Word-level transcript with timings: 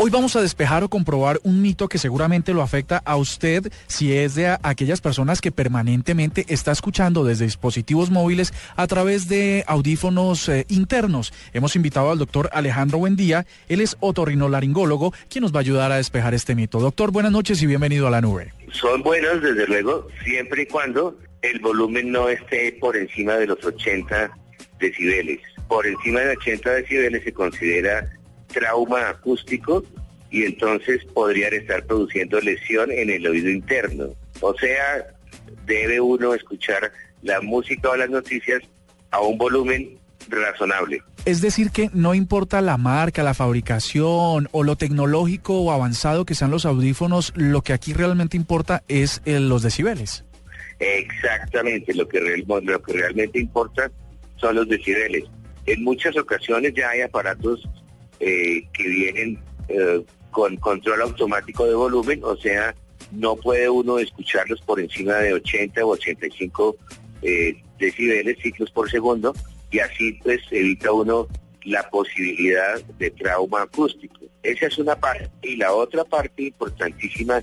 Hoy 0.00 0.10
vamos 0.10 0.36
a 0.36 0.40
despejar 0.40 0.84
o 0.84 0.88
comprobar 0.88 1.40
un 1.42 1.60
mito 1.60 1.88
que 1.88 1.98
seguramente 1.98 2.54
lo 2.54 2.62
afecta 2.62 3.02
a 3.04 3.16
usted 3.16 3.72
si 3.88 4.16
es 4.16 4.36
de 4.36 4.56
aquellas 4.62 5.00
personas 5.00 5.40
que 5.40 5.50
permanentemente 5.50 6.44
está 6.46 6.70
escuchando 6.70 7.24
desde 7.24 7.46
dispositivos 7.46 8.08
móviles 8.08 8.54
a 8.76 8.86
través 8.86 9.28
de 9.28 9.64
audífonos 9.66 10.48
eh, 10.50 10.66
internos. 10.68 11.32
Hemos 11.52 11.74
invitado 11.74 12.12
al 12.12 12.18
doctor 12.18 12.48
Alejandro 12.52 12.98
Buendía, 12.98 13.44
él 13.68 13.80
es 13.80 13.96
otorrinolaringólogo, 13.98 15.12
quien 15.28 15.42
nos 15.42 15.52
va 15.52 15.56
a 15.56 15.62
ayudar 15.62 15.90
a 15.90 15.96
despejar 15.96 16.32
este 16.32 16.54
mito. 16.54 16.78
Doctor, 16.78 17.10
buenas 17.10 17.32
noches 17.32 17.60
y 17.60 17.66
bienvenido 17.66 18.06
a 18.06 18.10
la 18.10 18.20
nube. 18.20 18.52
Son 18.70 19.02
buenos, 19.02 19.42
desde 19.42 19.66
luego, 19.66 20.06
siempre 20.22 20.62
y 20.62 20.66
cuando 20.66 21.18
el 21.42 21.58
volumen 21.58 22.12
no 22.12 22.28
esté 22.28 22.70
por 22.80 22.96
encima 22.96 23.34
de 23.34 23.48
los 23.48 23.64
80 23.64 24.30
decibeles. 24.78 25.40
Por 25.66 25.88
encima 25.88 26.20
de 26.20 26.36
80 26.36 26.70
decibeles 26.70 27.24
se 27.24 27.32
considera 27.32 28.08
trauma 28.48 29.08
acústico 29.08 29.84
y 30.30 30.44
entonces 30.44 31.04
podrían 31.14 31.54
estar 31.54 31.84
produciendo 31.84 32.40
lesión 32.40 32.90
en 32.90 33.10
el 33.10 33.26
oído 33.26 33.50
interno. 33.50 34.08
O 34.40 34.54
sea, 34.54 35.06
debe 35.66 36.00
uno 36.00 36.34
escuchar 36.34 36.92
la 37.22 37.40
música 37.40 37.90
o 37.90 37.96
las 37.96 38.10
noticias 38.10 38.62
a 39.10 39.20
un 39.20 39.38
volumen 39.38 39.98
razonable. 40.28 41.02
Es 41.24 41.40
decir, 41.40 41.70
que 41.70 41.90
no 41.92 42.14
importa 42.14 42.60
la 42.60 42.76
marca, 42.76 43.22
la 43.22 43.34
fabricación 43.34 44.48
o 44.52 44.62
lo 44.62 44.76
tecnológico 44.76 45.60
o 45.60 45.72
avanzado 45.72 46.24
que 46.24 46.34
sean 46.34 46.50
los 46.50 46.66
audífonos, 46.66 47.32
lo 47.36 47.62
que 47.62 47.72
aquí 47.72 47.92
realmente 47.92 48.36
importa 48.36 48.82
es 48.88 49.22
eh, 49.24 49.40
los 49.40 49.62
decibeles. 49.62 50.24
Exactamente, 50.78 51.94
lo 51.94 52.06
que, 52.06 52.20
lo 52.46 52.82
que 52.82 52.92
realmente 52.92 53.40
importa 53.40 53.90
son 54.36 54.56
los 54.56 54.68
decibeles. 54.68 55.24
En 55.66 55.82
muchas 55.82 56.16
ocasiones 56.16 56.72
ya 56.74 56.90
hay 56.90 57.00
aparatos 57.02 57.68
eh, 58.20 58.66
que 58.72 58.88
vienen 58.88 59.38
eh, 59.68 60.02
con 60.30 60.56
control 60.56 61.02
automático 61.02 61.66
de 61.66 61.74
volumen, 61.74 62.20
o 62.22 62.36
sea, 62.36 62.74
no 63.12 63.36
puede 63.36 63.68
uno 63.68 63.98
escucharlos 63.98 64.60
por 64.62 64.80
encima 64.80 65.14
de 65.14 65.34
80 65.34 65.84
o 65.84 65.90
85 65.90 66.76
eh, 67.22 67.62
decibeles, 67.78 68.38
ciclos 68.42 68.70
por 68.70 68.90
segundo, 68.90 69.34
y 69.70 69.78
así 69.80 70.12
pues 70.22 70.40
evita 70.50 70.92
uno 70.92 71.26
la 71.64 71.88
posibilidad 71.90 72.82
de 72.98 73.10
trauma 73.10 73.62
acústico. 73.62 74.20
Esa 74.42 74.66
es 74.66 74.78
una 74.78 74.96
parte. 74.96 75.30
Y 75.42 75.56
la 75.56 75.72
otra 75.72 76.04
parte 76.04 76.44
importantísima 76.44 77.42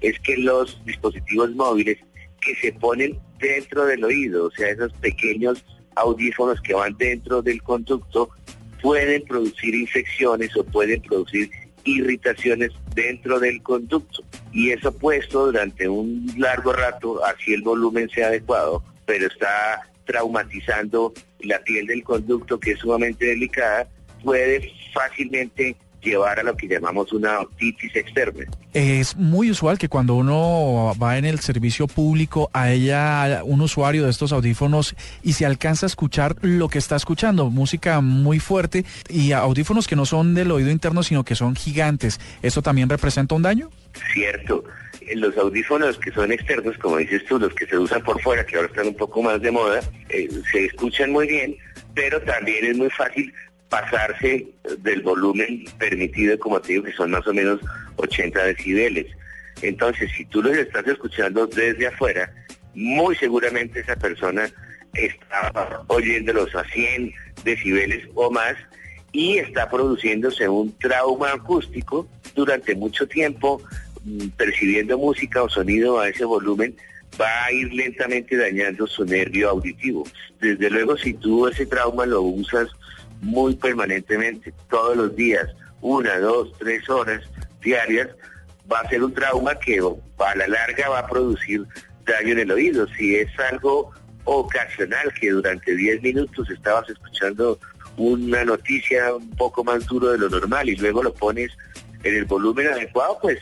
es 0.00 0.18
que 0.20 0.36
los 0.36 0.80
dispositivos 0.84 1.54
móviles 1.54 1.98
que 2.40 2.54
se 2.56 2.72
ponen 2.72 3.18
dentro 3.38 3.86
del 3.86 4.04
oído, 4.04 4.46
o 4.46 4.50
sea, 4.50 4.68
esos 4.68 4.92
pequeños 4.94 5.64
audífonos 5.96 6.60
que 6.60 6.74
van 6.74 6.96
dentro 6.96 7.42
del 7.42 7.62
conducto, 7.62 8.30
pueden 8.84 9.24
producir 9.24 9.74
infecciones 9.74 10.54
o 10.58 10.62
pueden 10.62 11.00
producir 11.00 11.50
irritaciones 11.84 12.70
dentro 12.94 13.40
del 13.40 13.62
conducto. 13.62 14.22
Y 14.52 14.72
eso 14.72 14.92
puesto 14.92 15.46
durante 15.46 15.88
un 15.88 16.30
largo 16.36 16.70
rato, 16.74 17.24
así 17.24 17.54
el 17.54 17.62
volumen 17.62 18.10
sea 18.10 18.26
adecuado, 18.26 18.84
pero 19.06 19.26
está 19.26 19.88
traumatizando 20.04 21.14
la 21.40 21.60
piel 21.60 21.86
del 21.86 22.04
conducto 22.04 22.60
que 22.60 22.72
es 22.72 22.78
sumamente 22.78 23.24
delicada, 23.24 23.88
puede 24.22 24.70
fácilmente 24.92 25.76
llevar 26.04 26.38
a 26.38 26.42
lo 26.42 26.56
que 26.56 26.68
llamamos 26.68 27.12
una 27.12 27.40
otitis 27.40 27.94
externa. 27.96 28.44
Es 28.72 29.16
muy 29.16 29.50
usual 29.50 29.78
que 29.78 29.88
cuando 29.88 30.14
uno 30.14 30.92
va 31.02 31.18
en 31.18 31.24
el 31.24 31.40
servicio 31.40 31.86
público 31.86 32.50
a 32.52 32.70
ella 32.70 33.42
un 33.44 33.60
usuario 33.60 34.04
de 34.04 34.10
estos 34.10 34.32
audífonos 34.32 34.94
y 35.22 35.32
se 35.32 35.46
alcanza 35.46 35.86
a 35.86 35.88
escuchar 35.88 36.36
lo 36.42 36.68
que 36.68 36.78
está 36.78 36.96
escuchando, 36.96 37.50
música 37.50 38.00
muy 38.00 38.38
fuerte 38.38 38.84
y 39.08 39.32
audífonos 39.32 39.86
que 39.86 39.96
no 39.96 40.06
son 40.06 40.34
del 40.34 40.50
oído 40.50 40.70
interno 40.70 41.02
sino 41.02 41.24
que 41.24 41.34
son 41.34 41.56
gigantes. 41.56 42.20
¿Eso 42.42 42.62
también 42.62 42.88
representa 42.88 43.34
un 43.34 43.42
daño? 43.42 43.70
Cierto. 44.12 44.64
Los 45.14 45.36
audífonos 45.36 45.98
que 45.98 46.10
son 46.12 46.32
externos, 46.32 46.78
como 46.78 46.96
dices 46.96 47.24
tú, 47.26 47.38
los 47.38 47.54
que 47.54 47.66
se 47.66 47.76
usan 47.76 48.02
por 48.02 48.20
fuera, 48.22 48.44
que 48.46 48.56
ahora 48.56 48.68
están 48.68 48.88
un 48.88 48.96
poco 48.96 49.22
más 49.22 49.40
de 49.42 49.50
moda, 49.50 49.80
eh, 50.08 50.28
se 50.50 50.64
escuchan 50.64 51.12
muy 51.12 51.26
bien, 51.26 51.56
pero 51.94 52.20
también 52.22 52.64
es 52.64 52.76
muy 52.76 52.88
fácil 52.90 53.32
pasarse 53.68 54.46
del 54.78 55.02
volumen 55.02 55.64
permitido, 55.78 56.38
como 56.38 56.60
te 56.60 56.74
digo, 56.74 56.84
que 56.84 56.92
son 56.92 57.10
más 57.10 57.26
o 57.26 57.34
menos 57.34 57.60
80 57.96 58.44
decibeles. 58.44 59.06
Entonces, 59.62 60.10
si 60.16 60.24
tú 60.26 60.42
los 60.42 60.56
estás 60.56 60.86
escuchando 60.86 61.46
desde 61.46 61.86
afuera, 61.86 62.32
muy 62.74 63.16
seguramente 63.16 63.80
esa 63.80 63.96
persona 63.96 64.50
está 64.94 65.82
oyéndolos 65.88 66.54
a 66.54 66.64
100 66.64 67.12
decibeles 67.44 68.08
o 68.14 68.30
más 68.30 68.56
y 69.12 69.38
está 69.38 69.68
produciéndose 69.70 70.48
un 70.48 70.76
trauma 70.78 71.32
acústico 71.32 72.08
durante 72.34 72.74
mucho 72.74 73.06
tiempo, 73.06 73.62
mm, 74.04 74.28
percibiendo 74.36 74.98
música 74.98 75.42
o 75.42 75.48
sonido 75.48 76.00
a 76.00 76.08
ese 76.08 76.24
volumen, 76.24 76.74
va 77.20 77.44
a 77.44 77.52
ir 77.52 77.72
lentamente 77.72 78.36
dañando 78.36 78.86
su 78.86 79.04
nervio 79.04 79.50
auditivo. 79.50 80.04
Desde 80.40 80.68
luego, 80.68 80.96
si 80.96 81.14
tú 81.14 81.46
ese 81.46 81.64
trauma 81.66 82.06
lo 82.06 82.22
usas 82.22 82.68
muy 83.20 83.56
permanentemente, 83.56 84.52
todos 84.68 84.96
los 84.96 85.16
días, 85.16 85.46
una, 85.80 86.18
dos, 86.18 86.52
tres 86.58 86.88
horas 86.88 87.22
diarias, 87.62 88.08
va 88.70 88.80
a 88.80 88.88
ser 88.88 89.02
un 89.02 89.12
trauma 89.12 89.54
que 89.58 89.78
a 89.78 90.36
la 90.36 90.48
larga 90.48 90.88
va 90.88 91.00
a 91.00 91.06
producir 91.06 91.64
daño 92.06 92.32
en 92.32 92.38
el 92.40 92.50
oído. 92.52 92.86
Si 92.96 93.16
es 93.16 93.28
algo 93.50 93.92
ocasional, 94.24 95.12
que 95.20 95.30
durante 95.30 95.74
10 95.74 96.02
minutos 96.02 96.50
estabas 96.50 96.88
escuchando 96.88 97.58
una 97.96 98.44
noticia 98.44 99.14
un 99.14 99.30
poco 99.36 99.62
más 99.62 99.86
duro 99.86 100.10
de 100.10 100.18
lo 100.18 100.28
normal 100.28 100.68
y 100.68 100.76
luego 100.76 101.02
lo 101.02 101.12
pones 101.12 101.50
en 102.02 102.14
el 102.14 102.24
volumen 102.24 102.68
adecuado, 102.68 103.18
pues 103.20 103.38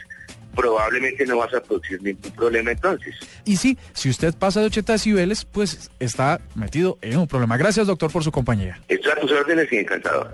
probablemente 0.54 1.26
no 1.26 1.38
vas 1.38 1.52
a 1.54 1.62
producir 1.62 2.02
ningún 2.02 2.30
problema 2.32 2.72
entonces. 2.72 3.14
Y 3.44 3.56
sí, 3.56 3.78
si 3.92 4.10
usted 4.10 4.34
pasa 4.34 4.60
de 4.60 4.66
80 4.66 4.92
decibeles, 4.92 5.44
pues 5.44 5.90
está 5.98 6.40
metido 6.54 6.98
en 7.00 7.18
un 7.18 7.26
problema. 7.26 7.56
Gracias, 7.56 7.86
doctor, 7.86 8.10
por 8.10 8.24
su 8.24 8.32
compañía. 8.32 8.80
Estoy 8.88 9.12
a 9.12 9.16
tus 9.16 9.32
órdenes 9.32 9.72
y 9.72 9.76
encantado. 9.76 10.30